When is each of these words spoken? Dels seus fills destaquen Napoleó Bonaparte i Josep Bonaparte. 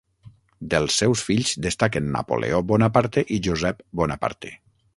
Dels 0.69 0.95
seus 1.01 1.21
fills 1.27 1.51
destaquen 1.65 2.09
Napoleó 2.15 2.63
Bonaparte 2.73 3.25
i 3.37 3.39
Josep 3.49 3.85
Bonaparte. 4.03 4.57